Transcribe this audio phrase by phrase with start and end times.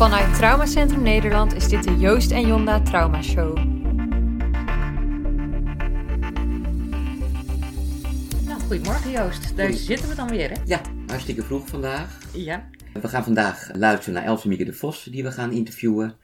[0.00, 3.56] Vanuit Traumacentrum Nederland is dit de Joost en Jonda Trauma Show.
[8.46, 10.56] Nou, goedemorgen Joost, daar zitten we dan weer hè?
[10.64, 12.18] Ja, hartstikke vroeg vandaag.
[12.32, 12.68] Ja.
[12.92, 16.16] We gaan vandaag luisteren naar Else Mieke de Vos, die we gaan interviewen.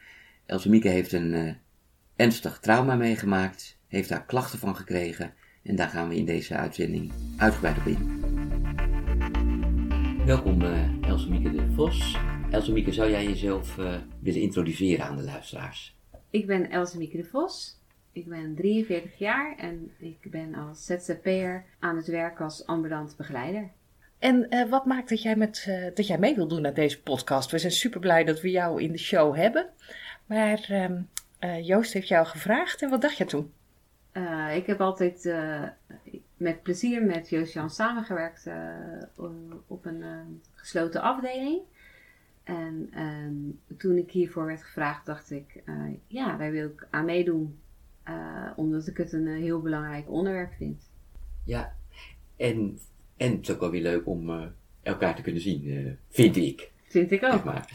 [0.47, 1.53] Else Mieke heeft een uh,
[2.17, 5.33] ernstig trauma meegemaakt, heeft daar klachten van gekregen
[5.63, 8.25] en daar gaan we in deze uitzending uitgebreid op in.
[10.27, 12.17] Welkom uh, Else Mieke de Vos.
[12.51, 15.97] Else Mieke, zou jij jezelf uh, willen introduceren aan de luisteraars?
[16.31, 17.81] Ik ben Else Mieke de Vos.
[18.13, 23.71] Ik ben 43 jaar en ik ben als ZZP'er aan het werk als ambulant begeleider.
[24.19, 27.03] En uh, wat maakt dat jij, met, uh, dat jij mee wil doen naar deze
[27.03, 27.51] podcast?
[27.51, 29.67] We zijn super blij dat we jou in de show hebben.
[30.27, 30.67] Maar
[31.41, 33.53] uh, Joost heeft jou gevraagd en wat dacht je toen?
[34.55, 35.35] ik heb altijd
[36.37, 38.47] met plezier met Joost Jan samengewerkt
[39.67, 40.03] op een
[40.55, 41.61] gesloten afdeling.
[42.47, 45.63] En ehm, toen ik hiervoor werd gevraagd, dacht ik,
[46.07, 47.59] ja, daar wil ik aan meedoen.
[48.57, 50.91] omdat ik het een heel belangrijk onderwerp vind.
[51.45, 51.75] Ja,
[52.37, 52.79] en
[53.17, 56.71] en het is ook wel weer leuk om elkaar te kunnen zien, vind ik.
[56.89, 57.33] Vind ik ook.
[57.33, 57.71] Zeg maar.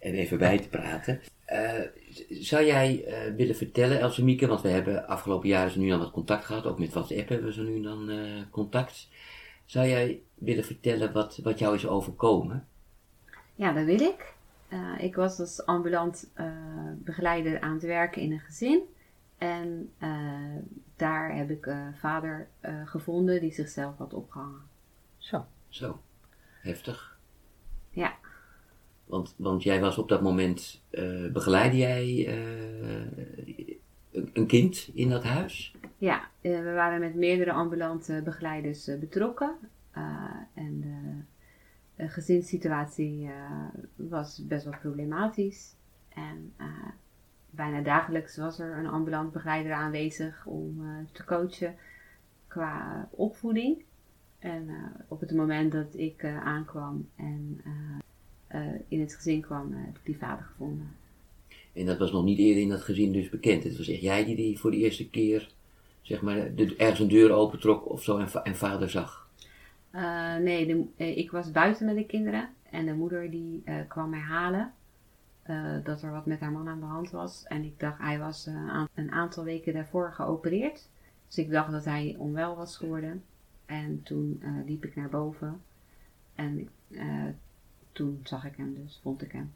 [0.00, 1.20] En even bij te praten.
[2.28, 3.04] Zou jij
[3.36, 6.66] willen vertellen, Else Mieke, want we hebben afgelopen jaren zo nu dan wat contact gehad,
[6.66, 8.10] ook met WhatsApp hebben we zo nu dan
[8.50, 9.08] contact.
[9.64, 12.68] Zou jij willen vertellen wat, wat jou is overkomen?
[13.56, 14.34] Ja, dat wil ik.
[14.98, 16.30] ik was als ambulant
[16.94, 18.82] begeleider aan het werken in een gezin.
[19.38, 20.56] En uh,
[20.96, 24.62] daar heb ik een uh, vader uh, gevonden die zichzelf had opgehangen.
[25.18, 25.44] Zo.
[25.68, 26.00] Zo.
[26.60, 27.18] Heftig.
[27.90, 28.14] Ja.
[29.04, 30.82] Want, want jij was op dat moment,
[31.32, 32.28] begeleidde jij
[34.10, 35.74] een, een, kind in dat huis?
[35.98, 39.54] Ja, we waren met meerdere ambulante begeleiders betrokken.
[40.54, 40.84] en
[41.96, 43.30] de gezinssituatie
[43.96, 45.74] was best wel problematisch.
[46.08, 46.52] En
[47.50, 51.74] bijna dagelijks was er een ambulant begeleider aanwezig om te coachen
[52.46, 53.82] qua opvoeding.
[54.38, 54.68] En
[55.08, 57.60] op het moment dat ik aankwam en
[58.88, 60.88] in het gezin kwam, heb ik die vader gevonden.
[61.72, 63.64] En dat was nog niet eerder in dat gezin dus bekend?
[63.64, 65.54] Het was echt jij die, die voor de eerste keer
[66.02, 69.25] zeg maar, de, ergens een deur opentrok of zo en vader zag?
[70.42, 74.72] Nee, de, ik was buiten met de kinderen en de moeder die kwam mij halen.
[75.84, 77.44] Dat er wat met haar man aan de hand was.
[77.44, 78.48] En ik dacht, hij was
[78.94, 80.88] een aantal weken daarvoor geopereerd.
[81.26, 83.22] Dus ik dacht dat hij onwel was geworden.
[83.66, 85.60] En toen liep ik naar boven.
[86.34, 86.68] En
[87.92, 89.52] toen zag ik hem dus, vond ik hem.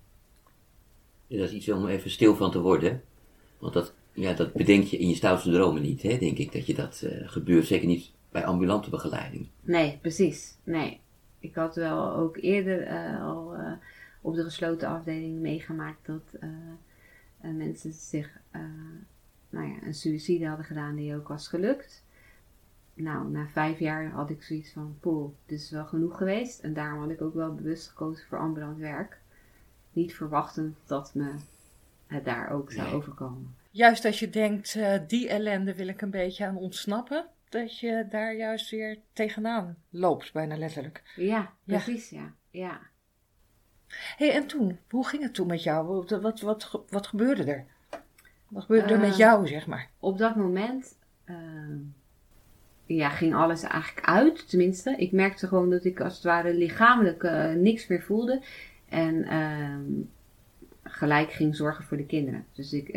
[1.26, 3.02] Dat is iets om even stil van te worden.
[3.58, 6.66] Want dat, ja, dat bedenk je in je stoutste dromen niet, hè, denk ik, dat
[6.66, 7.66] je dat gebeurt.
[7.66, 9.48] Zeker niet bij ambulante begeleiding.
[9.60, 10.56] Nee, precies.
[10.64, 11.00] Nee.
[11.38, 12.88] Ik had wel ook eerder
[13.20, 13.54] al
[14.20, 16.48] op de gesloten afdeling meegemaakt dat uh,
[17.44, 18.60] uh, mensen zich uh,
[19.50, 22.04] nou ja, een suïcide hadden gedaan die ook was gelukt.
[22.94, 26.60] Nou, na vijf jaar had ik zoiets van, poeh, dit is wel genoeg geweest.
[26.60, 29.20] En daarom had ik ook wel bewust gekozen voor ambulant werk.
[29.92, 31.34] Niet verwachtend dat me
[32.06, 33.54] het daar ook zou overkomen.
[33.70, 38.34] Juist als je denkt, die ellende wil ik een beetje aan ontsnappen, dat je daar
[38.34, 41.02] juist weer tegenaan loopt, bijna letterlijk.
[41.16, 42.34] Ja, precies, ja.
[42.50, 42.80] ja.
[43.88, 44.78] hey, en toen?
[44.88, 45.86] Hoe ging het toen met jou?
[45.86, 47.64] Wat, wat, wat, wat gebeurde er?
[48.48, 49.90] Wat gebeurde er met jou, zeg maar?
[49.98, 51.36] Op dat moment uh,
[52.86, 54.94] ja, ging alles eigenlijk uit, tenminste.
[54.96, 58.42] Ik merkte gewoon dat ik als het ware lichamelijk uh, niks meer voelde.
[58.88, 60.04] En uh,
[60.82, 62.46] gelijk ging zorgen voor de kinderen.
[62.52, 62.88] Dus ik,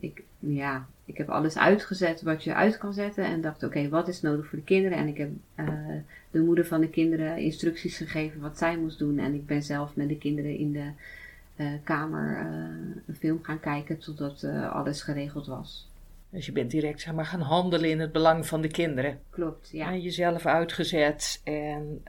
[0.00, 3.24] ik, ja, ik heb alles uitgezet wat je uit kan zetten.
[3.24, 4.98] En dacht, oké, okay, wat is nodig voor de kinderen?
[4.98, 5.68] En ik heb uh,
[6.30, 9.18] de moeder van de kinderen instructies gegeven wat zij moest doen.
[9.18, 10.90] En ik ben zelf met de kinderen in de
[11.56, 12.46] uh, kamer uh,
[13.06, 15.90] een film gaan kijken totdat alles geregeld was.
[16.30, 19.20] Dus je bent direct zeg maar, gaan handelen in het belang van de kinderen.
[19.30, 19.86] Klopt, ja.
[19.86, 22.02] En jezelf uitgezet en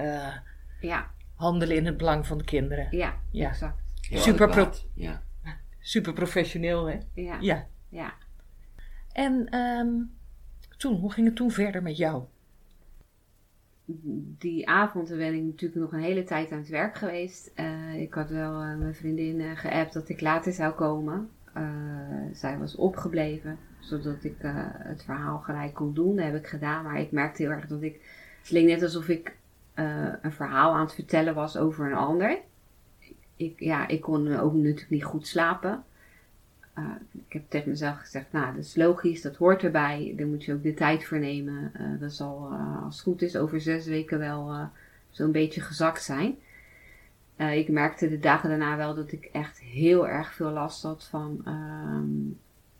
[0.80, 1.12] ja.
[1.36, 2.88] handelen in het belang van de kinderen.
[2.92, 3.50] Ja, ja.
[3.50, 3.82] exact.
[4.02, 5.22] Super, pro ja.
[5.84, 6.98] Super professioneel, hè?
[7.14, 7.38] Ja.
[7.40, 7.68] ja.
[7.90, 8.14] ja.
[9.12, 10.12] En um,
[10.78, 12.24] toen, hoe ging het toen verder met jou?
[14.38, 17.52] Die avond ben ik natuurlijk nog een hele tijd aan het werk geweest.
[17.56, 21.30] Uh, ik had wel uh, mijn vriendin uh, geappt dat ik later zou komen.
[22.32, 24.36] zij was opgebleven, zodat ik
[24.78, 26.16] het verhaal gelijk kon doen.
[26.16, 28.02] Dat heb ik gedaan, maar ik merkte heel erg dat ik...
[28.40, 29.36] Het leek net alsof ik
[29.74, 32.38] een verhaal aan het vertellen was over een ander.
[33.36, 35.84] Ik, ja, ik kon ook natuurlijk niet goed slapen.
[36.78, 36.86] Uh,
[37.28, 40.14] ik heb tegen mezelf gezegd, nou, dat is logisch, dat hoort erbij.
[40.18, 41.72] Daar moet je ook de tijd voor nemen.
[41.80, 42.54] Uh, dat zal,
[42.84, 44.70] als het goed is, over zes weken wel
[45.10, 46.38] zo'n beetje gezakt zijn.
[47.36, 51.04] Eh, ik merkte de dagen daarna wel dat ik echt heel erg veel last had
[51.04, 52.06] van ehm,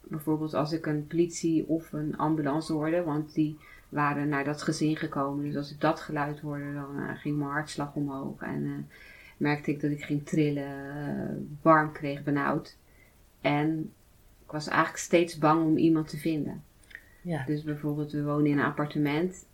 [0.02, 3.58] bijvoorbeeld als ik een politie of een ambulance hoorde, want die
[3.90, 5.46] waren naar dat gezin gekomen.
[5.46, 8.96] Dus als ik dat geluid hoorde, dan eh, ging mijn hartslag omhoog en eh,
[9.38, 12.78] merkte ik dat ik ging trillen, warm kreeg, benauwd.
[13.42, 13.92] En
[14.46, 16.64] ik was eigenlijk steeds bang om iemand te vinden.
[17.22, 17.44] Ja.
[17.46, 19.46] Dus bijvoorbeeld, we wonen in een appartement.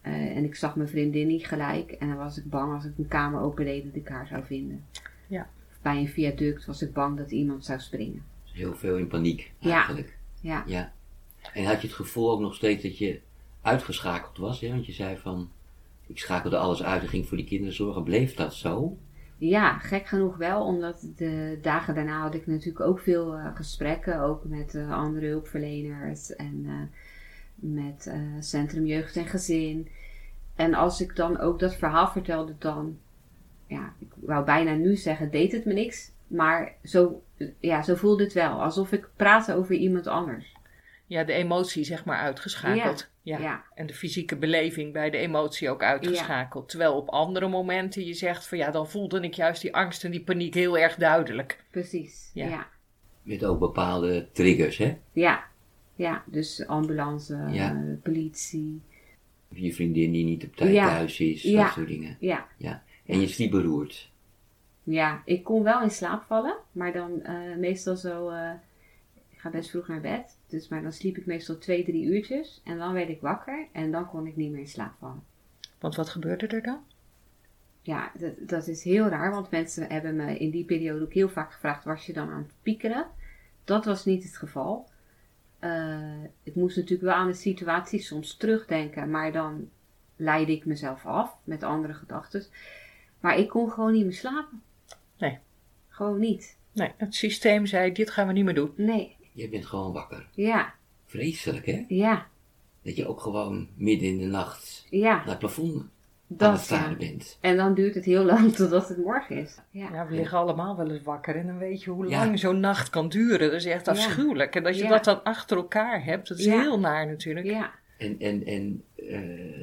[0.00, 1.90] eh, en ik zag mijn vriendin niet gelijk.
[1.90, 4.84] En dan was ik bang als ik een kamer opendeed dat ik haar zou vinden.
[5.26, 5.48] Ja.
[5.82, 8.22] Bij een viaduct was ik bang dat iemand zou springen.
[8.52, 9.74] Heel veel in paniek Ja.
[9.74, 10.16] eigenlijk.
[10.40, 10.92] Ja, Ja.
[11.52, 13.20] En had je het gevoel ook nog steeds dat je
[13.62, 14.60] uitgeschakeld was?
[14.60, 14.68] Hè?
[14.68, 15.50] Want je zei van,
[16.06, 18.02] ik schakelde alles uit en ging voor die kinderen zorgen.
[18.02, 18.96] Bleef dat zo?
[19.38, 20.64] Ja gek genoeg wel.
[20.64, 24.20] Omdat de dagen daarna had ik natuurlijk ook veel eh, gesprekken.
[24.20, 26.36] Ook met eh, andere hulpverleners.
[26.36, 26.98] En eh,
[27.54, 29.88] met Centrum Jeugd en Gezin.
[30.54, 32.98] En als ik dan ook dat verhaal vertelde, dan...
[33.68, 36.12] Ja, ik wou bijna nu zeggen, deed het me niks.
[36.26, 37.22] Maar zo,
[37.60, 38.62] ja, zo voelde het wel.
[38.62, 40.55] Alsof ik praatte over iemand anders.
[41.06, 43.08] Ja, de emotie zeg maar uitgeschakeld.
[43.22, 43.38] Ja.
[43.38, 43.64] Ja.
[43.74, 46.68] En de fysieke beleving bij de emotie ook uitgeschakeld.
[46.68, 50.10] Terwijl op andere momenten je zegt van ja, dan voelde ik juist die angst en
[50.10, 51.64] die paniek heel erg duidelijk.
[51.70, 52.46] Precies, Ja.
[52.48, 52.66] ja.
[53.22, 54.96] Met ook bepaalde triggers, hè?
[55.12, 55.44] Ja,
[55.94, 56.22] ja.
[56.26, 57.82] dus ambulance, Ja.
[58.02, 58.80] politie.
[59.48, 60.88] Je vriendin die niet op tijd Ja.
[60.88, 61.62] thuis is, Ja.
[61.64, 62.16] dat soort dingen.
[62.20, 62.46] Ja.
[62.56, 62.82] Ja.
[63.06, 64.10] En je sliep beroerd.
[64.82, 68.28] ja, ik kon wel in slaap vallen, maar dan eh, meestal zo.
[68.28, 68.50] eh,
[69.46, 72.60] ga best vroeg naar bed, dus, maar dan sliep ik meestal twee, drie uurtjes.
[72.64, 75.22] En dan werd ik wakker en dan kon ik niet meer in slaap vallen.
[75.78, 76.80] Want wat gebeurde er dan?
[77.82, 81.28] Ja, dat, dat is heel raar, want mensen hebben me in die periode ook heel
[81.28, 83.06] vaak gevraagd: was je dan aan het piekeren?
[83.64, 84.88] Dat was niet het geval.
[85.58, 89.70] Eh, ik moest natuurlijk wel aan de situatie soms terugdenken, maar dan
[90.16, 92.44] leidde ik mezelf af met andere gedachten.
[93.20, 94.62] Maar ik kon gewoon niet meer slapen.
[95.18, 95.38] Nee.
[95.88, 96.58] Gewoon niet.
[96.72, 98.72] Nee, het systeem zei dit gaan we niet meer doen.
[98.76, 99.15] Nee.
[99.36, 100.26] Je bent gewoon wakker.
[100.34, 100.74] Ja,
[101.06, 101.84] Vreselijk, hè?
[101.88, 102.26] ja,
[102.82, 105.16] Dat je ook gewoon midden in de nacht ja.
[105.16, 105.90] naar het plafond aan
[106.28, 106.56] het Dat ja.
[106.56, 107.38] staren bent.
[107.40, 109.58] En dan duurt het heel lang totdat het morgen is.
[109.70, 109.88] Ja.
[109.92, 112.18] Ja, we liggen allemaal wel eens wakker en dan weet je hoe Ja.
[112.24, 113.50] lang zo'n nacht kan duren.
[113.50, 113.92] Dat is echt Ja.
[113.92, 114.54] afschuwelijk.
[114.54, 114.88] En dat je Ja.
[114.88, 116.60] dat dan achter elkaar hebt, dat is Ja.
[116.60, 117.46] heel naar natuurlijk.
[117.46, 117.70] Ja.
[117.98, 119.18] En, en, en eh,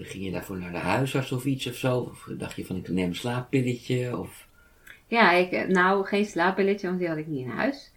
[0.06, 1.98] ging je daarvoor naar de huisarts of iets of zo?
[2.00, 4.18] Of dacht je van ik neem een slaappilletje?
[4.18, 4.48] Of...
[5.08, 7.92] Ja, ik, nou geen slaappilletje, want die had ik niet in huis.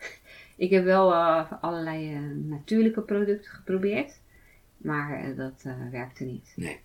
[0.57, 4.21] Ik heb wel eh, allerlei eh, natuurlijke producten geprobeerd,
[4.77, 6.53] maar eh, dat eh, werkte niet.
[6.57, 6.81] Nee.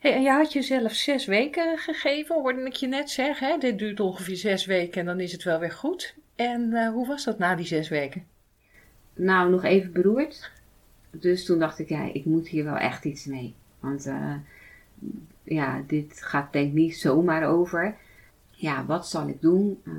[0.00, 3.48] Hey, en je had jezelf zes weken gegeven, hoorde ik je net zeggen.
[3.48, 3.58] Hè?
[3.58, 6.14] Dit duurt ongeveer zes weken en dan is het wel weer goed.
[6.36, 8.26] En eh, hoe was dat na die zes weken?
[9.14, 10.50] Nou, nog even beroerd.
[11.10, 13.54] Dus toen dacht ik, ja, ik moet hier wel echt iets mee.
[13.80, 14.34] Want eh,
[15.42, 17.96] ja, dit gaat denk ik niet zomaar over.
[18.50, 19.80] Ja, wat zal ik doen?
[19.84, 19.92] Eh,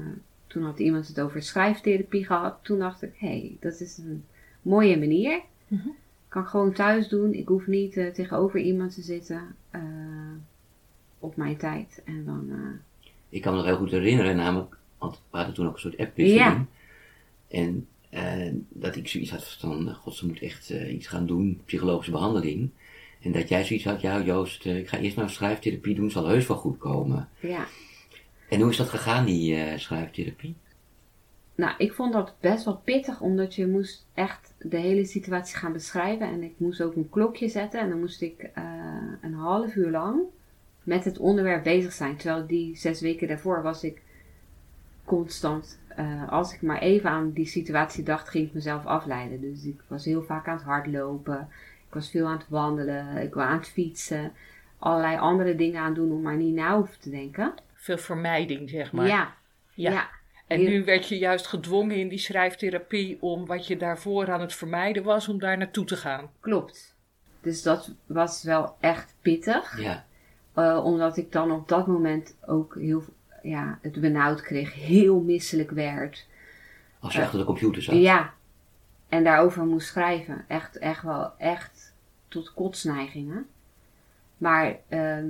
[0.47, 2.57] toen had iemand het over schrijftherapie gehad.
[2.61, 4.23] Toen dacht ik, hé, hey, dat is een
[4.61, 5.41] mooie manier.
[5.67, 5.87] Mhm.
[6.27, 7.33] Kan ik gewoon thuis doen.
[7.33, 9.81] Ik hoef niet eh, tegenover iemand te zitten eh,
[11.19, 12.01] op mijn tijd.
[12.05, 15.67] En dan, eh, Ik kan me nog heel goed herinneren, namelijk, want we hadden toen
[15.67, 16.41] ook een soort appwisseling.
[16.41, 16.65] Ja.
[17.47, 22.11] En eh, dat ik zoiets had van, god, ze moet echt iets gaan doen, psychologische
[22.11, 22.69] behandeling.
[23.21, 26.47] En dat jij zoiets had, ja Joost, ik ga eerst maar schrijftherapie doen, zal heus
[26.47, 27.29] wel goed komen.
[27.39, 27.67] ja.
[28.49, 30.55] En hoe is dat gegaan, die eh, schrijftherapie?
[31.55, 35.73] Nou, ik vond dat best wel pittig, omdat je moest echt de hele situatie gaan
[35.73, 36.27] beschrijven.
[36.27, 38.63] En ik moest ook een klokje zetten en dan moest ik eh,
[39.21, 40.21] een half uur lang
[40.83, 42.17] met het onderwerp bezig zijn.
[42.17, 44.01] Terwijl die zes weken daarvoor was ik
[45.05, 49.41] constant, eh, als ik maar even aan die situatie dacht, ging ik mezelf afleiden.
[49.41, 51.47] Dus ik was heel vaak aan het hardlopen,
[51.87, 54.31] ik was veel aan het wandelen, ik was aan het fietsen.
[54.79, 57.53] Allerlei andere dingen aan doen om maar niet na hoeven te denken.
[57.87, 59.07] Veel vermijding, zeg maar.
[59.07, 59.33] Ja,
[59.73, 59.91] Ja.
[59.91, 60.09] ja.
[60.47, 64.41] En Heel- nu werd je juist gedwongen in die schrijftherapie om wat je daarvoor aan
[64.41, 66.29] het vermijden was, om daar naartoe te gaan.
[66.39, 66.95] klopt.
[67.41, 69.79] Dus dat was wel echt pittig.
[69.81, 70.05] Ja,
[70.53, 73.03] Eh, omdat ik dan op dat moment ook heel
[73.41, 76.27] ja, het benauwd kreeg, heel misselijk werd.
[76.99, 77.95] als je achter de computer zat.
[77.95, 78.33] Ja,
[79.09, 80.45] en daarover moest schrijven.
[80.47, 81.93] Echt, echt wel, echt
[82.27, 83.47] tot kotsneigingen.
[84.37, 85.27] Maar ehm,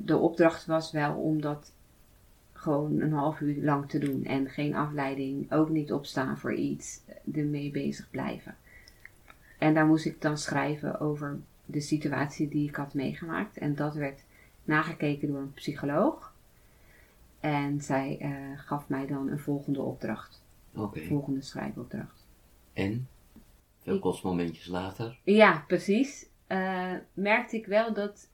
[0.00, 1.72] de opdracht was wel om dat
[2.52, 4.24] gewoon een half uur lang te doen.
[4.24, 7.00] En geen afleiding, ook niet opstaan voor iets,
[7.32, 8.56] ermee bezig blijven.
[9.58, 13.58] En daar moest ik dan schrijven over de situatie die ik had meegemaakt.
[13.58, 14.22] En dat werd
[14.64, 16.34] nagekeken door een psycholoog.
[17.40, 20.42] En zij eh, gaf mij dan een volgende opdracht.
[20.74, 21.00] Oké.
[21.00, 22.26] Volgende schrijfopdracht.
[22.72, 23.08] En?
[23.82, 25.18] Veel kotsmomentjes later.
[25.22, 26.26] Ja, precies.
[26.46, 28.28] Eh, merkte ik wel dat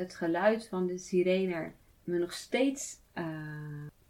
[0.00, 1.70] het geluid van de sirene
[2.04, 3.24] me nog steeds eh,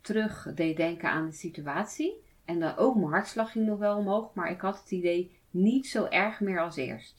[0.00, 2.12] terug deed denken aan de situatie.
[2.44, 5.86] En dan ook mijn hartslag ging nog wel omhoog, maar ik had het idee niet
[5.86, 7.18] zo erg meer als eerst.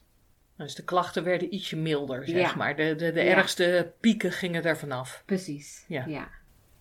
[0.56, 2.56] Dus de klachten werden ietsje milder, zeg Ja.
[2.56, 2.76] maar.
[2.76, 3.36] De, de, de Ja.
[3.36, 5.24] ergste pieken gingen er vanaf.
[5.26, 5.86] Precies.
[5.88, 6.06] Ja.
[6.08, 6.28] ja.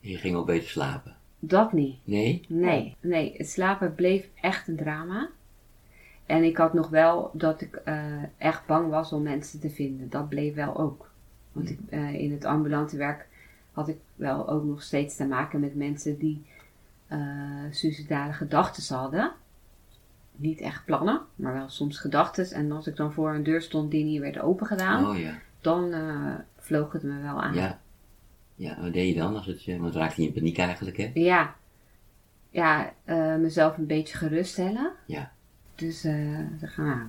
[0.01, 1.17] Je ging ook beter slapen.
[1.39, 1.99] Dat niet.
[2.05, 2.45] Nee?
[2.49, 5.31] Nee, nee, het slapen bleef echt een drama.
[6.27, 10.11] En ik had nog wel dat ik eh, echt bang was om mensen te vinden.
[10.11, 11.11] Dat bleef wel ook.
[11.53, 13.27] Want ik, eh, in het ambulante werk
[13.73, 16.45] had ik wel ook nog steeds te maken met mensen die
[17.07, 17.19] eh
[17.71, 19.33] suicidale gedachten hadden.
[20.37, 22.51] Niet echt plannen, maar wel soms gedachten.
[22.51, 25.39] En als ik dan voor een deur stond die niet werd opengedaan, Oh ja.
[25.61, 27.55] dan eh, vloog het me wel aan.
[27.55, 27.81] Ja.
[28.55, 29.37] Ja, wat deed je dan?
[29.37, 31.11] Als het, je- want raakte je in paniek eigenlijk, hè?
[31.15, 31.55] Ja,
[32.51, 32.93] ja
[33.39, 34.93] mezelf een beetje geruststellen.
[35.07, 35.33] Ja.
[35.75, 37.01] Dus eh zeggen, nou,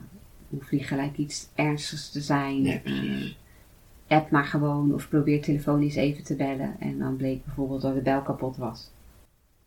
[0.50, 2.62] hoeft niet gelijk iets ernstigs te zijn.
[2.62, 3.38] Nee, precies.
[4.12, 6.76] App maar gewoon of probeer telefonisch even te bellen.
[6.80, 8.92] En dan bleek bijvoorbeeld dat de bel kapot was.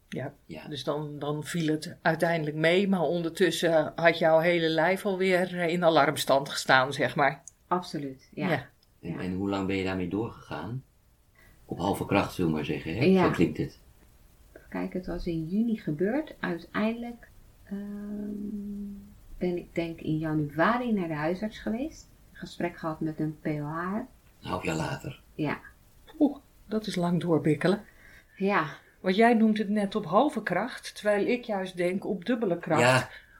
[0.08, 0.32] Ja.
[0.46, 0.68] Ja.
[0.68, 5.84] Dus dan, dan viel het uiteindelijk mee, maar ondertussen had jouw hele lijf alweer in
[5.84, 7.42] alarmstand gestaan, zeg maar.
[7.66, 8.48] Absoluut, ja.
[8.48, 8.68] ja.
[9.00, 9.18] En, Ja.
[9.18, 10.82] en hoe lang ben je daarmee doorgegaan?
[11.64, 13.04] Op halve kracht, zullen we maar zeggen, hè?
[13.04, 13.24] Ja.
[13.24, 13.78] Zo klinkt het.
[14.68, 16.34] Kijk, het was in juni gebeurd.
[16.40, 17.28] Uiteindelijk
[17.64, 17.78] ehm,
[19.38, 22.08] ben ik denk in januari naar de huisarts geweest.
[22.32, 24.00] Een gesprek gehad met een POH.
[24.44, 25.20] Een half jaar later.
[25.34, 25.58] Ja,
[26.18, 26.36] Oeh,
[26.66, 27.84] dat is lang doorbikkelen.
[28.36, 28.64] ja,
[29.00, 32.80] Want jij noemt het net op halve kracht, terwijl ik juist denk op dubbele kracht.
[32.80, 32.96] Ja.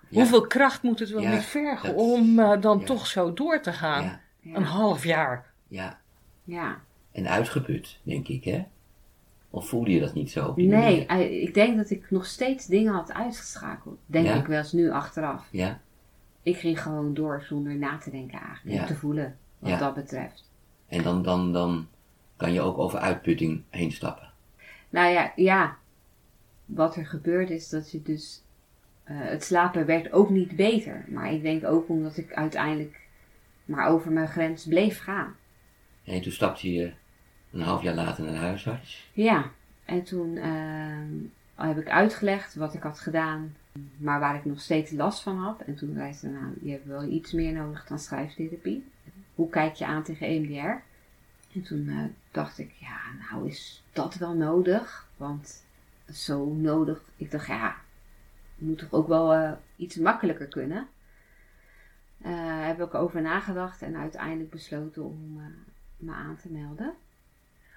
[0.08, 0.18] ja.
[0.18, 2.84] Hoeveel kracht moet het wel Ja, niet vergen dat- om eh, dan ja.
[2.84, 4.02] toch zo door te gaan?
[4.04, 4.20] Ja.
[4.40, 5.52] ja, Een half jaar.
[5.68, 5.99] Ja.
[6.44, 6.80] ja.
[7.12, 8.64] En uitgeput, denk ik, hè?
[9.50, 10.46] Of voelde je dat niet zo?
[10.49, 11.42] op die Nee, manier?
[11.42, 13.99] ik denk dat ik nog steeds dingen had uitgeschakeld.
[14.06, 14.34] Denk Ja?
[14.34, 15.49] ik wel eens nu achteraf.
[15.50, 15.80] Ja?
[16.42, 18.76] Ik ging gewoon door zonder na te denken eigenlijk.
[18.76, 18.80] Ja.
[18.82, 19.78] En te voelen, wat Ja.
[19.78, 20.52] dat betreft.
[20.95, 21.89] En dan, dan, dan
[22.37, 24.31] kan je ook over uitputting heen stappen.
[24.91, 25.77] Nou ja, ja.
[26.65, 28.43] Wat er gebeurt is dat je dus...
[29.05, 31.05] eh, het slapen werd ook niet beter.
[31.09, 33.01] Maar ik denk ook omdat ik uiteindelijk
[33.65, 35.37] maar over mijn grens bleef gaan.
[36.05, 36.93] En toen stapte je
[37.53, 39.11] een half jaar later naar de huisarts.
[39.13, 39.51] Ja,
[39.85, 43.57] en toen eh, heb ik uitgelegd wat ik had gedaan,
[43.97, 45.61] maar waar ik nog steeds last van had.
[45.61, 48.85] En toen zei ze, nou, je hebt wel iets meer nodig dan schrijftherapie.
[49.35, 50.83] Hoe kijk je aan tegen EMDR?
[51.55, 52.99] En toen eh, dacht ik, ja,
[53.31, 55.09] nou is dat wel nodig?
[55.17, 55.64] Want
[56.12, 57.76] zo nodig, ik dacht, ja,
[58.55, 60.88] moet toch ook wel eh, iets makkelijker kunnen?
[62.23, 65.43] Eh heb ik over nagedacht en uiteindelijk besloten om
[65.97, 66.95] me aan te melden.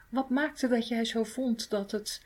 [0.09, 2.25] Wat maakte dat jij zo vond dat het.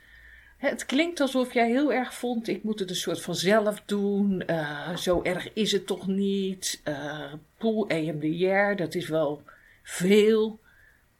[0.62, 4.42] Het klinkt alsof jij heel erg vond, ik moet het een soort van zelf doen.
[4.42, 6.82] eh, zo erg is het toch niet.
[6.84, 9.44] eh pool EMDR, dat is wel
[9.84, 10.60] veel.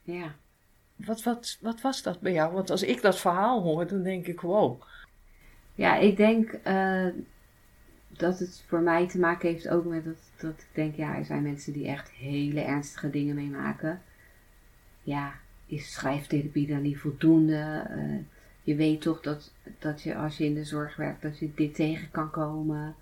[0.04, 0.36] Ja.
[0.96, 2.54] Wat, wat, wat was dat bij jou?
[2.54, 4.82] Want als ik dat verhaal hoor, dan denk ik, wow.
[5.76, 7.08] Ja, ik denk eh,
[8.08, 11.26] dat het voor mij te maken heeft ook met dat, dat ik denk, ja, er
[11.26, 14.02] zijn mensen die echt hele ernstige dingen meemaken.
[15.04, 15.34] Ja,
[15.66, 17.88] is schrijftherapie dan niet voldoende?
[18.64, 21.76] Je weet toch dat, dat je als je in de zorg werkt, dat je dit
[21.76, 22.96] tegen kan komen.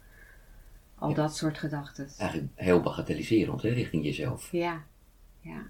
[0.96, 1.16] Al Ja.
[1.16, 2.08] dat soort gedachten.
[2.18, 4.52] Eigenlijk heel bagatelliserend, hè, richting jezelf.
[4.52, 4.84] Ja,
[5.42, 5.62] ja.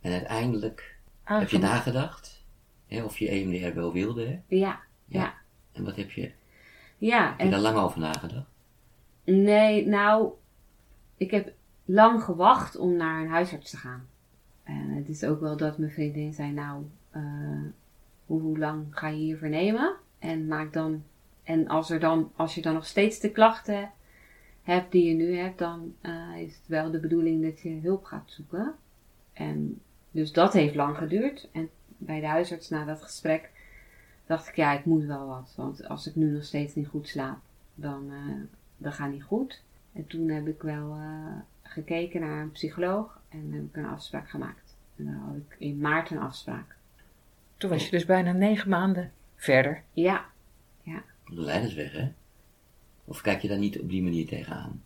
[0.00, 2.44] En uiteindelijk heb je nagedacht
[2.86, 4.40] hè, of je EMDR wel wilde, hè?
[4.56, 5.34] Ja, ja.
[5.72, 6.32] En wat heb je, heb
[6.98, 8.46] Ja, je en daar lang over nagedacht?
[9.24, 10.32] Nee, nou,
[11.16, 11.52] ik heb
[11.84, 14.06] lang gewacht om naar een huisarts te gaan.
[14.62, 17.22] En het is ook wel dat mijn vriendin zei, nou, eh,
[18.40, 19.94] hoe, lang ga je hiervoor nemen?
[20.18, 21.02] En maak dan,
[21.42, 23.90] en als, er dan, als je dan nog steeds de klachten
[24.62, 28.04] hebt die je nu hebt, dan eh, is het wel de bedoeling dat je hulp
[28.04, 28.74] gaat zoeken.
[29.32, 31.48] En dus dat heeft lang geduurd.
[31.52, 33.50] En bij de huisarts na dat gesprek
[34.26, 35.52] dacht ik, ja, ik moet wel wat.
[35.56, 37.38] Want als ik nu nog steeds niet goed slaap,
[37.74, 38.34] dan, eh,
[38.76, 39.62] dat gaat niet goed.
[39.92, 44.28] En toen heb ik wel eh, gekeken naar een psycholoog en heb ik een afspraak
[44.30, 44.76] gemaakt.
[44.96, 46.76] En dan had ik in maart een afspraak.
[47.62, 49.82] Toen was je dus bijna negen maanden verder.
[49.92, 50.24] Ja,
[50.84, 52.08] De leidersweg, hè?
[53.04, 54.82] Of kijk je daar niet op die manier tegenaan?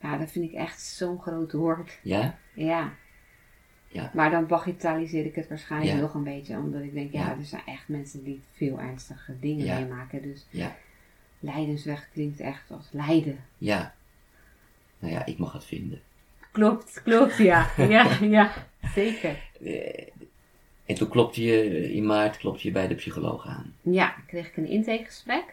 [0.00, 1.98] ja dat vind ik echt zo'n groot woord.
[2.02, 2.38] Ja?
[2.54, 2.92] Ja.
[3.88, 4.10] Ja.
[4.14, 6.00] Maar dan bagatelliseer ik het waarschijnlijk Ja.
[6.00, 6.56] nog een beetje.
[6.56, 7.36] Omdat ik denk, ja, Ja.
[7.38, 9.78] er zijn echt mensen die veel ernstige dingen Ja.
[9.78, 10.22] meemaken.
[10.22, 10.76] Dus Ja.
[11.40, 13.44] lijdensweg klinkt echt als lijden.
[13.58, 13.94] Ja.
[14.98, 16.00] Nou ja, ik mag het vinden.
[16.52, 17.70] Klopt, klopt, ja.
[17.88, 18.52] ja, ja,
[18.94, 19.36] zeker.
[20.86, 23.74] Eh, En toen klopte je, in maart klopte je bij de psycholoog aan.
[23.80, 25.44] Ja, kreeg ik een intakegesprek.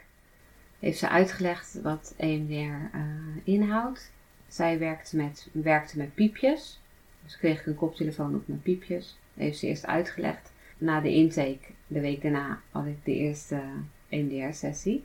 [0.80, 3.02] Heeft ze uitgelegd wat EMDR eh,
[3.44, 4.12] inhoudt.
[4.48, 6.82] Zij werkte met, werkte met piepjes.
[7.24, 9.18] Dus kreeg ik een koptelefoon op met piepjes.
[9.34, 10.52] Heeft ze eerst uitgelegd.
[10.78, 13.62] na de intake, de week daarna, had ik de eerste
[14.10, 15.04] EMDR-sessie.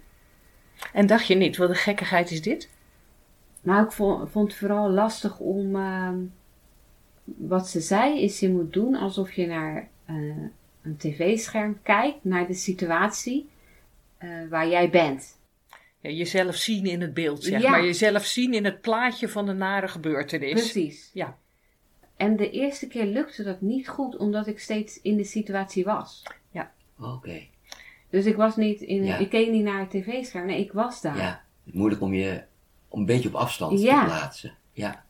[0.93, 2.71] En dacht je niet, wat een gekkigheid is dit?
[3.63, 5.77] Nou, ik vond, vond het vooral lastig om.
[5.77, 6.19] ehm,
[7.25, 9.83] wat ze zei, is je moet doen alsof je naar eh,
[10.83, 13.49] een tv-scherm kijkt, naar de situatie
[14.19, 15.37] eh, waar jij bent.
[16.01, 17.71] Ja, jezelf zien in het beeld, zeg Ja.
[17.71, 17.85] maar.
[17.85, 20.53] Jezelf zien in het plaatje van de nare gebeurtenis.
[20.53, 21.11] Precies.
[21.13, 21.37] Ja.
[22.17, 26.23] En de eerste keer lukte dat niet goed, omdat ik steeds in de situatie was.
[27.01, 27.41] Oké.
[28.11, 29.17] Dus ik was niet in, Ja.
[29.17, 31.17] ik keek niet naar het tv-scherm, nee, ik was daar.
[31.17, 31.43] Ja.
[31.65, 32.43] Moeilijk om je
[32.89, 34.01] om een beetje op afstand Ja.
[34.01, 34.55] te plaatsen.
[34.73, 35.05] Ja.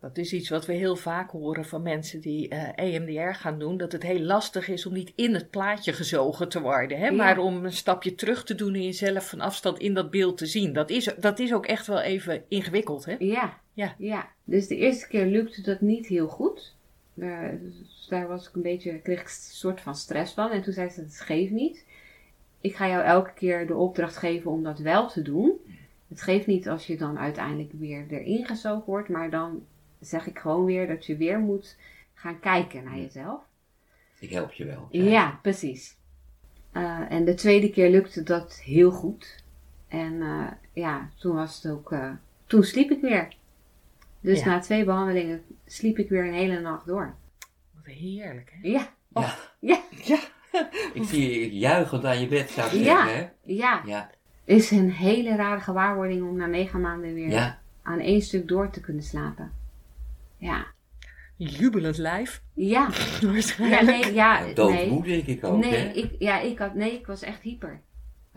[0.00, 3.76] Dat is iets wat we heel vaak horen van mensen die eh EMDR gaan doen.
[3.76, 6.98] Dat het heel lastig is om niet in het plaatje gezogen te worden.
[6.98, 7.06] Hè?
[7.06, 7.12] Ja.
[7.12, 10.46] Maar om een stapje terug te doen en jezelf van afstand in dat beeld te
[10.46, 10.72] zien.
[10.72, 13.04] Dat is, dat is ook echt wel even ingewikkeld.
[13.04, 13.16] Hè?
[13.18, 13.58] Ja.
[13.72, 13.94] Ja.
[13.98, 14.28] ja.
[14.44, 16.74] Dus de eerste keer lukte dat niet heel goed.
[17.14, 20.50] Daar, dus daar was ik een beetje, kreeg ik een soort van stress van.
[20.50, 21.84] En toen zei ze, het geeft niet.
[22.60, 25.52] Ik ga jou elke keer de opdracht geven om dat wel te doen.
[26.08, 29.08] Het geeft niet als je dan uiteindelijk weer erin gezogen wordt.
[29.08, 29.62] Maar dan
[30.06, 31.76] zeg ik gewoon weer dat je weer moet
[32.14, 33.40] gaan kijken naar jezelf.
[34.18, 34.88] Ik help je wel.
[34.90, 35.96] Ja, precies.
[36.72, 39.44] Eh, en de tweede keer lukte dat heel goed.
[39.88, 41.92] En eh, ja, toen was het ook.
[41.92, 42.10] eh,
[42.46, 43.28] toen sliep ik weer.
[44.20, 44.46] Dus Ja.
[44.46, 47.14] na twee behandelingen sliep ik weer een hele nacht door.
[47.74, 48.52] Wat heerlijk.
[48.62, 48.68] Hè?
[48.68, 49.34] Ja, Ja.
[49.60, 50.18] ja, Ja.
[50.94, 53.04] Ik zie je juichend aan je bed, zou ik Ja.
[53.06, 53.16] zeggen.
[53.16, 53.28] Hè?
[53.52, 53.82] ja.
[53.86, 54.10] Ja.
[54.44, 57.58] Is een hele rare gewaarwording om na negen maanden weer Ja.
[57.82, 59.52] aan één stuk door te kunnen slapen.
[60.46, 60.66] Ja,
[61.36, 62.42] Jubelend lijf.
[62.54, 62.88] ja,
[63.20, 63.82] ja, Waarschijnlijk.
[64.04, 65.02] nee, ja, Ja, nee.
[65.02, 65.88] Denk ik ook, Nee, hè?
[65.92, 67.80] ik, ja, ik had, nee, ik was echt hyper.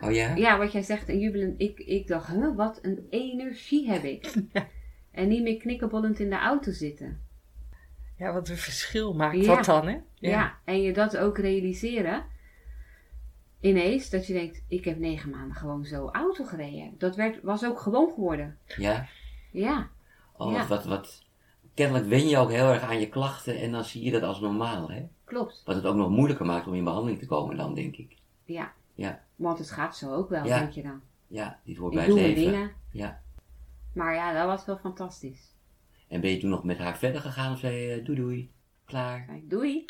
[0.00, 0.34] Oh ja?
[0.34, 1.60] Ja, wat jij zegt, een jubelend.
[1.60, 4.32] Ik, ik dacht, huh, wat een energie heb ik.
[5.10, 7.20] En niet meer knikkenbollend in de auto zitten.
[8.16, 9.54] Ja, wat een verschil maakt Ja.
[9.56, 9.96] dat dan, hè?
[10.14, 10.58] Ja.
[10.64, 12.24] en je dat ook realiseren.
[13.60, 16.94] Ineens, dat je denkt, ik heb negen maanden gewoon zo auto gereden.
[16.98, 18.58] Dat werd, was ook gewoon geworden.
[18.76, 19.06] Ja?
[19.52, 19.88] Ja,
[20.36, 20.58] Oh, Ja.
[20.58, 21.24] wat, wat, wat.
[21.80, 24.40] Kennelijk wen je ook heel erg aan je klachten en dan zie je dat als
[24.40, 25.02] normaal, hè?
[25.24, 25.62] klopt.
[25.64, 28.16] Wat het ook nog moeilijker maakt om in behandeling te komen dan, denk ik.
[28.44, 28.72] Ja.
[28.94, 29.22] Ja.
[29.36, 30.58] Want het gaat zo ook wel, Ja.
[30.58, 31.00] denk je dan.
[31.26, 32.52] Ja, dit hoort Ik bij doe het mijn leven.
[32.52, 32.72] dingen.
[32.92, 33.20] Ja.
[33.94, 35.54] Maar ja, dat was wel fantastisch.
[36.08, 38.50] En ben je toen nog met haar verder gegaan of zei je, doei doei,
[38.84, 39.28] klaar?
[39.42, 39.84] Doei.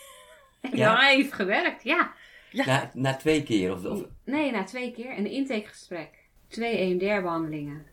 [0.62, 0.96] ja, Ja.
[0.96, 2.12] hij heeft gewerkt, ja.
[2.50, 2.64] Ja.
[2.66, 5.18] Na, na twee keer of, of Nee, na twee keer.
[5.18, 6.10] Een intakegesprek.
[6.48, 7.86] Twee EMDR-behandelingen.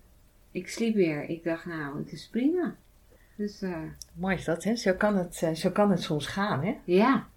[0.52, 1.30] Ik sliep weer.
[1.30, 2.76] Ik dacht, nou, het is prima.
[3.36, 3.78] Dus eh,
[4.14, 4.76] Mooi is dat, hè?
[4.76, 6.76] Zo kan het, eh, zo kan het soms gaan, hè?
[6.84, 7.28] ja.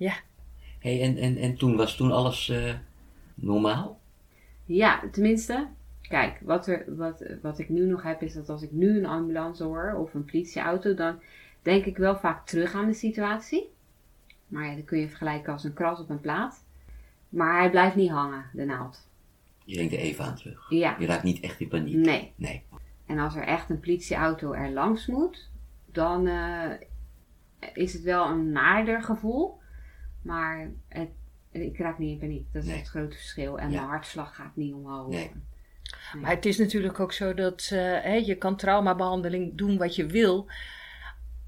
[0.79, 2.75] hey, en, en, en toen was toen alles eh,
[3.35, 4.01] normaal?
[4.65, 5.67] Ja, tenminste.
[6.01, 9.07] Kijk, wat, er, wat, wat ik nu nog heb is dat als ik nu een
[9.07, 11.21] ambulance hoor of een politieauto, dan
[11.63, 13.71] denk ik wel vaak terug aan de situatie.
[14.47, 16.65] Maar ja, dat kun je vergelijken als een kras op een plaat.
[17.29, 19.09] Maar hij blijft niet hangen, de naald.
[19.65, 20.67] Je denkt er even aan terug.
[20.71, 21.95] Ja, Je raakt niet echt in paniek.
[21.95, 22.33] nee.
[22.37, 22.63] Nee.
[23.07, 25.49] En als er echt een politieauto er langs moet,
[25.97, 26.71] dan eh,
[27.75, 29.61] is het wel een naarder gevoel.
[30.23, 31.09] Maar het,
[31.51, 32.53] ik raak niet in paniek.
[32.53, 32.79] Dat is Nee.
[32.79, 33.59] het grote verschil.
[33.59, 33.77] En Ja.
[33.77, 35.09] mijn hartslag gaat niet omhoog.
[35.09, 35.31] Nee.
[36.21, 40.07] Maar het is natuurlijk ook zo dat eh, hè, je kan traumabehandeling doen wat je
[40.07, 40.47] wil.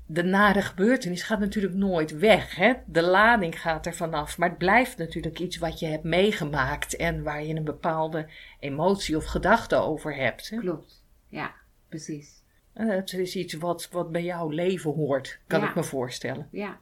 [0.07, 2.57] De nare gebeurtenis gaat natuurlijk nooit weg.
[2.57, 2.73] Hè?
[2.87, 4.39] De lading gaat er vanaf.
[4.39, 6.97] Maar het blijft natuurlijk iets wat je hebt meegemaakt.
[6.97, 8.29] En waar je een bepaalde
[8.61, 10.51] emotie of gedachte over hebt.
[10.51, 10.57] Hè?
[10.59, 11.05] Klopt.
[11.27, 11.53] Ja,
[11.89, 12.43] precies.
[12.79, 15.69] En Het is iets wat, wat bij jouw leven hoort, kan Ja.
[15.69, 16.49] ik me voorstellen.
[16.51, 16.79] Ja.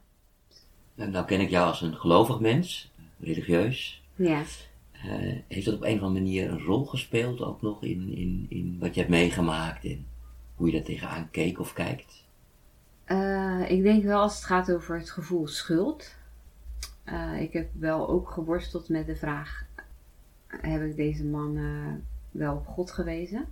[0.94, 4.02] Nou, nou ken ik jou als een gelovig mens, religieus.
[4.14, 4.42] Ja.
[4.92, 8.46] Eh, heeft dat op een of andere manier een rol gespeeld ook nog in, in,
[8.48, 10.06] in wat je hebt meegemaakt en
[10.54, 12.24] hoe je daar tegenaan keek of kijkt?
[13.04, 16.14] Eh, ik denk wel als het gaat over het gevoel schuld.
[17.04, 19.64] Eh, ik heb wel ook geworsteld met de vraag:
[20.46, 21.92] heb ik deze man eh,
[22.30, 23.44] wel op God gewezen?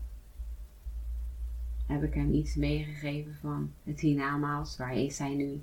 [1.86, 4.76] Heb ik hem iets meegegeven van het hiernamaals?
[4.76, 5.62] Waar is hij nu?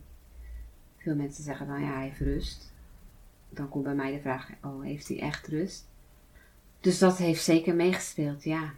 [0.97, 2.73] Veel mensen zeggen dan ja, hij heeft rust.
[3.49, 5.89] Dan komt bij mij de vraag: oh, heeft hij echt rust?
[6.79, 8.73] Dus dat heeft zeker meegespeeld, ja.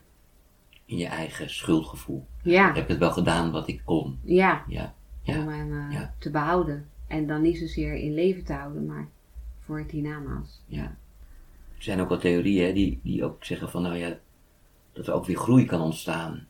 [0.86, 2.26] In je eigen schuldgevoel.
[2.42, 4.20] Ja, Ik heb het wel gedaan wat ik kon.
[4.24, 4.64] ja.
[4.68, 4.94] Ja,
[5.26, 6.14] om hem eh, ja.
[6.20, 6.88] te behouden.
[7.08, 9.08] En dan niet zozeer in leven te houden, maar
[9.60, 10.62] voor het hiernamaals.
[10.68, 10.96] ja.
[11.78, 14.18] Er zijn ook wel theorieën hè, die, die ook zeggen van nou ja,
[14.92, 16.48] dat er ook weer groei kan ontstaan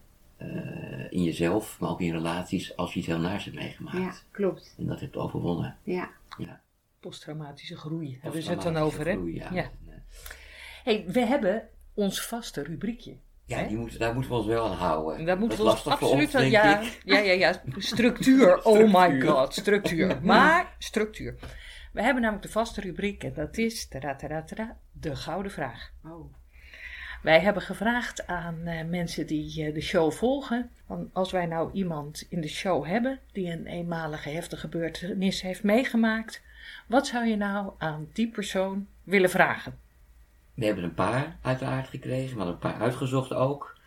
[1.09, 3.97] in jezelf, maar ook in relaties als je iets heel naars hebt meegemaakt.
[3.97, 4.75] Ja, klopt.
[4.77, 5.77] En dat hebt overwonnen.
[5.83, 6.09] Ja,
[6.99, 9.11] Posttraumatische groei hebben ze het dan over, hè?
[9.11, 9.49] groei, ja.
[9.51, 9.71] Ja.
[10.83, 13.15] Hey, we hebben ons vaste rubriekje.
[13.45, 15.17] Ja, die moeten, daar moeten we ons wel aan houden.
[15.17, 16.69] En Daar moeten we Dat ons is lastig absoluut voor ons, aan.
[16.69, 17.01] Ja, ik.
[17.05, 17.61] ja, ja, ja.
[17.77, 18.61] Structuur.
[18.63, 19.29] Oh my Structuur.
[19.31, 20.19] god, structuur.
[20.23, 21.35] Maar structuur.
[21.93, 25.91] We hebben namelijk de vaste rubriek en dat is tada, tada, tada, de gouden vraag.
[26.05, 26.33] Oh.
[27.23, 30.69] Wij hebben gevraagd aan eh, mensen die eh, de show volgen.
[31.13, 36.41] Als wij nou iemand in de show hebben die een eenmalige heftige gebeurtenis heeft meegemaakt.
[36.87, 39.79] Wat zou je nou aan die persoon willen vragen?
[40.53, 43.77] We hebben een paar uiteraard gekregen, maar een paar uitgezocht ook.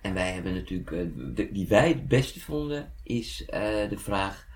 [0.00, 3.44] En wij hebben natuurlijk, eh, die wij het beste vonden, is
[3.88, 4.46] de vraag: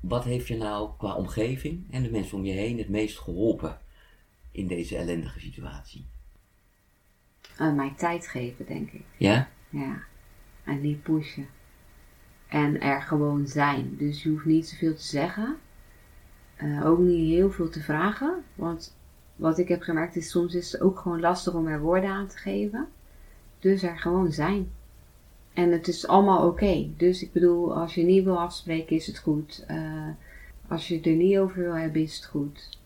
[0.00, 3.78] wat heeft je nou qua omgeving en de mensen om je heen het meest geholpen
[4.50, 6.06] in deze ellendige situatie?
[7.56, 9.04] Eh, mij tijd geven, denk ik.
[9.16, 9.48] Ja?
[9.68, 10.02] Ja.
[10.64, 11.46] En niet pushen.
[12.48, 13.96] En er gewoon zijn.
[13.96, 15.56] Dus je hoeft niet zoveel te zeggen.
[16.56, 18.44] Eh, ook niet heel veel te vragen.
[18.54, 18.96] Want
[19.36, 22.26] wat ik heb gemerkt is soms is het ook gewoon lastig om er woorden aan
[22.26, 22.88] te geven.
[23.58, 24.70] Dus er gewoon zijn.
[25.52, 26.88] En het is allemaal oké.
[26.96, 29.64] Dus ik bedoel, als je niet wil afspreken is het goed.
[29.66, 30.08] Eh,
[30.68, 32.78] als je het er niet over wil hebben is het goed.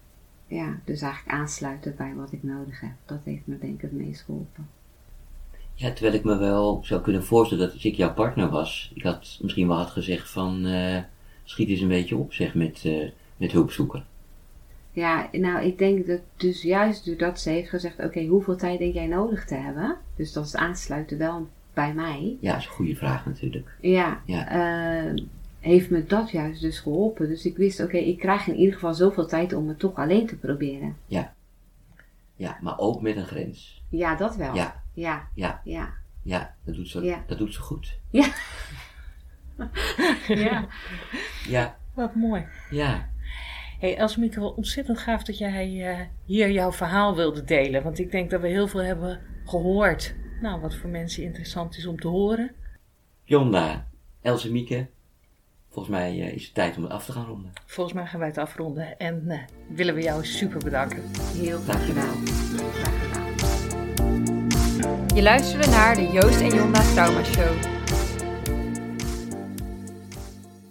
[0.51, 2.91] Ja, dus eigenlijk aansluiten bij wat ik nodig heb.
[3.07, 4.69] Dat heeft me denk ik het meest geholpen.
[5.75, 9.03] Ja, terwijl ik me wel zou kunnen voorstellen dat als ik jouw partner was, ik
[9.03, 10.99] had misschien wel had gezegd van eh,
[11.45, 14.05] schiet eens een beetje op, zeg, met, eh, met hulp zoeken.
[14.93, 18.95] Ja, nou, ik denk dat dus juist doordat ze heeft gezegd: Oké, hoeveel tijd denk
[18.95, 19.97] jij nodig te hebben?
[20.17, 22.37] Dus dat is het aansluiten wel bij mij.
[22.41, 23.77] Ja, dat is een goede vraag natuurlijk.
[23.81, 24.49] Ja, Ja.
[24.49, 25.15] eh,
[25.61, 27.29] heeft me dat juist dus geholpen.
[27.29, 30.27] Dus ik wist: Oké, ik krijg in ieder geval zoveel tijd om het toch alleen
[30.27, 30.97] te proberen.
[31.07, 31.35] Ja.
[32.37, 33.83] Ja, maar ook met een grens.
[33.89, 34.55] Ja, dat wel.
[34.55, 35.93] Ja, ja, ja, ja.
[36.23, 37.25] ja, dat doet ze, Ja.
[37.27, 37.99] dat doet ze goed.
[38.11, 38.27] Ja.
[40.29, 40.67] ja.
[41.49, 42.47] Ja, Wat mooi.
[42.71, 43.09] ja.
[43.79, 47.83] Hey Elsmieke, wel ontzettend gaaf dat jij eh, hier jouw verhaal wilde delen.
[47.83, 50.15] Want ik denk dat we heel veel hebben gehoord.
[50.41, 52.51] Nou, wat voor mensen interessant is om te horen.
[53.25, 53.87] Jonda,
[54.23, 54.87] Else Mieke,
[55.71, 57.53] volgens mij eh, is het tijd om het af te gaan ronden.
[57.67, 58.99] Volgens mij gaan wij het afronden.
[58.99, 61.03] En eh, willen we jou super bedanken.
[61.37, 62.27] Heel graag gedaan.
[62.73, 63.29] Graag gedaan.
[65.15, 67.80] Je luisterde naar de Joost en Jonda Trauma Show.